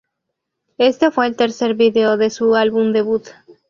[0.79, 3.27] Este fue el tercer vídeo de su álbum debut.